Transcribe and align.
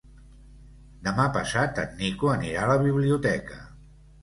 Demà 1.07 1.25
passat 1.35 1.83
en 1.85 1.95
Nico 2.01 2.33
anirà 2.39 2.65
a 2.65 2.73
la 2.75 2.81
biblioteca. 2.89 3.63